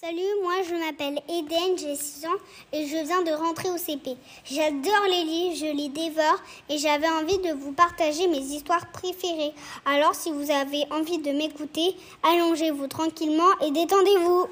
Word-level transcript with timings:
Salut, 0.00 0.20
moi 0.44 0.52
je 0.62 0.76
m'appelle 0.76 1.20
Eden, 1.28 1.76
j'ai 1.76 1.96
6 1.96 2.26
ans 2.26 2.38
et 2.72 2.86
je 2.86 3.04
viens 3.04 3.24
de 3.24 3.32
rentrer 3.32 3.68
au 3.68 3.76
CP. 3.76 4.16
J'adore 4.44 5.06
les 5.10 5.24
livres, 5.24 5.56
je 5.56 5.76
les 5.76 5.88
dévore 5.88 6.40
et 6.70 6.78
j'avais 6.78 7.08
envie 7.08 7.38
de 7.38 7.52
vous 7.58 7.72
partager 7.72 8.28
mes 8.28 8.38
histoires 8.38 8.92
préférées. 8.92 9.52
Alors 9.84 10.14
si 10.14 10.30
vous 10.30 10.52
avez 10.52 10.84
envie 10.92 11.18
de 11.18 11.32
m'écouter, 11.32 11.96
allongez-vous 12.22 12.86
tranquillement 12.86 13.50
et 13.60 13.72
détendez-vous. 13.72 14.46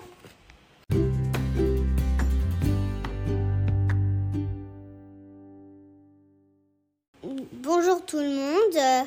Bonjour 7.52 8.04
tout 8.04 8.18
le 8.18 8.30
monde. 8.30 9.06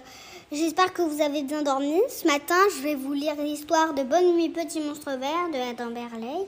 J'espère 0.51 0.93
que 0.93 1.03
vous 1.03 1.21
avez 1.21 1.43
bien 1.43 1.61
dormi. 1.61 2.01
Ce 2.09 2.25
matin, 2.25 2.57
je 2.75 2.81
vais 2.81 2.95
vous 2.95 3.13
lire 3.13 3.35
l'histoire 3.35 3.93
de 3.93 4.01
Bonne 4.01 4.33
nuit 4.33 4.49
petit 4.49 4.79
monstre 4.79 5.11
vert 5.11 5.47
de 5.53 5.57
Adam 5.57 5.91
Berley. 5.91 6.47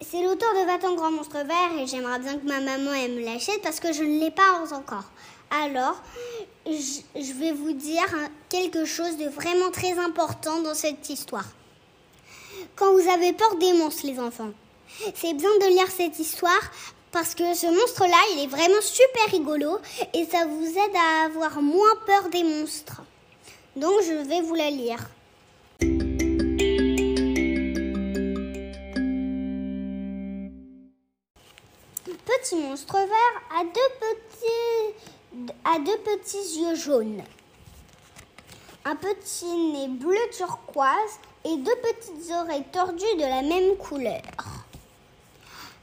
C'est 0.00 0.22
l'auteur 0.22 0.48
de 0.54 0.64
Va 0.64 0.78
grand 0.94 1.10
monstre 1.10 1.38
vert 1.38 1.76
et 1.76 1.88
j'aimerais 1.88 2.20
bien 2.20 2.38
que 2.38 2.46
ma 2.46 2.60
maman 2.60 2.92
elle 2.92 3.14
me 3.14 3.24
l'achète 3.24 3.60
parce 3.62 3.80
que 3.80 3.92
je 3.92 4.04
ne 4.04 4.20
l'ai 4.20 4.30
pas 4.30 4.62
encore. 4.70 5.06
Alors, 5.50 6.00
je 6.66 7.32
vais 7.32 7.50
vous 7.50 7.72
dire 7.72 8.06
quelque 8.48 8.84
chose 8.84 9.16
de 9.16 9.28
vraiment 9.28 9.72
très 9.72 9.98
important 9.98 10.60
dans 10.60 10.74
cette 10.74 11.08
histoire. 11.10 11.46
Quand 12.76 12.92
vous 12.92 13.10
avez 13.10 13.32
peur 13.32 13.56
des 13.56 13.72
monstres, 13.72 14.06
les 14.06 14.20
enfants, 14.20 14.52
c'est 15.16 15.34
bien 15.34 15.50
de 15.62 15.66
lire 15.74 15.90
cette 15.90 16.20
histoire 16.20 16.70
parce 17.10 17.34
que 17.34 17.54
ce 17.54 17.66
monstre-là, 17.66 18.22
il 18.34 18.44
est 18.44 18.46
vraiment 18.46 18.80
super 18.80 19.26
rigolo 19.32 19.78
et 20.14 20.24
ça 20.26 20.46
vous 20.46 20.68
aide 20.68 20.96
à 20.96 21.24
avoir 21.24 21.60
moins 21.60 21.96
peur 22.06 22.28
des 22.28 22.44
monstres. 22.44 23.02
Donc 23.76 24.00
je 24.02 24.26
vais 24.26 24.40
vous 24.40 24.54
la 24.54 24.70
lire. 24.70 24.98
Petit 32.24 32.56
monstre 32.56 32.94
vert 32.94 33.42
a 33.54 33.64
deux 33.64 33.92
petits, 34.00 35.52
a 35.64 35.78
deux 35.78 35.98
petits 35.98 36.60
yeux 36.60 36.74
jaunes, 36.74 37.22
un 38.86 38.96
petit 38.96 39.44
nez 39.44 39.88
bleu 39.88 40.16
turquoise 40.32 41.20
et 41.44 41.56
deux 41.58 41.76
petites 41.76 42.32
oreilles 42.32 42.64
tordues 42.72 43.16
de 43.16 43.28
la 43.28 43.42
même 43.42 43.76
couleur. 43.76 44.22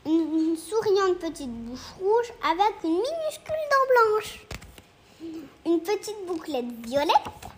Une, 0.08 0.58
souriante 0.58 1.20
petite 1.20 1.52
bouche 1.52 1.94
rouge 2.00 2.34
avec 2.44 2.73
une 2.84 2.90
minuscule 2.90 3.64
dent 3.70 3.88
blanche. 3.92 4.40
Une 5.66 5.80
petite 5.80 6.25
bouclette 6.25 6.72
violette 6.86 7.53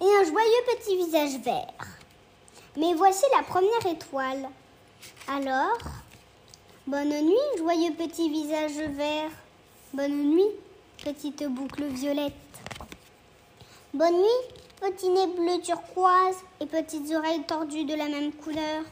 et 0.00 0.04
un 0.04 0.24
joyeux 0.24 0.64
petit 0.76 0.96
visage 0.96 1.40
vert. 1.40 1.98
Mais 2.76 2.94
voici 2.94 3.24
la 3.36 3.42
première 3.42 3.86
étoile. 3.86 4.48
Alors, 5.26 5.78
bonne 6.86 7.20
nuit, 7.22 7.58
joyeux 7.58 7.92
petit 7.94 8.30
visage 8.30 8.78
vert. 8.90 9.30
Bonne 9.92 10.30
nuit, 10.30 10.50
petite 11.04 11.44
boucle 11.48 11.84
violette. 11.84 12.32
Bonne 13.94 14.16
nuit, 14.18 14.80
petit 14.80 15.08
nez 15.08 15.26
bleu 15.26 15.60
turquoise 15.62 16.36
et 16.60 16.66
petites 16.66 17.10
oreilles 17.12 17.44
tordues 17.44 17.84
de 17.84 17.94
la 17.94 18.08
même 18.08 18.32
couleur. 18.32 18.84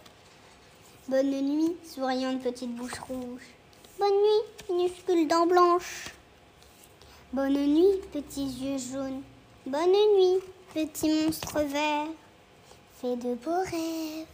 Bonne 1.09 1.31
nuit, 1.31 1.77
souriante 1.84 2.43
petite 2.43 2.75
bouche 2.75 2.99
rouge. 2.99 3.43
Bonne 3.99 4.09
nuit, 4.09 4.75
minuscule 4.75 5.29
dent 5.29 5.47
blanche. 5.47 6.09
Bonne 7.33 7.55
nuit, 7.55 8.01
petits 8.12 8.47
yeux 8.47 8.79
jaunes. 8.79 9.23
Bonne 9.67 9.93
nuit, 9.93 10.41
petit 10.77 11.09
monstre 11.09 11.61
vert, 11.63 12.09
fais 13.01 13.17
de 13.17 13.35
beaux 13.37 13.63
rêves. 13.65 14.27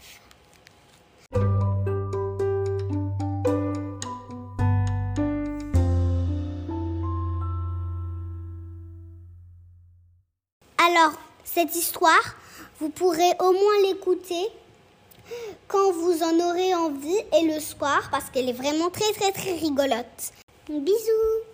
Alors, 10.78 11.12
cette 11.44 11.76
histoire, 11.76 12.34
vous 12.80 12.88
pourrez 12.88 13.20
au 13.38 13.52
moins 13.52 13.82
l'écouter 13.84 14.48
quand 15.68 15.92
vous 15.92 16.24
en 16.24 16.50
aurez 16.50 16.74
envie 16.74 17.22
et 17.38 17.46
le 17.54 17.60
soir 17.60 18.08
parce 18.10 18.30
qu'elle 18.30 18.48
est 18.48 18.52
vraiment 18.52 18.90
très 18.90 19.12
très 19.12 19.30
très 19.30 19.54
rigolote. 19.54 20.32
Bisous 20.68 21.51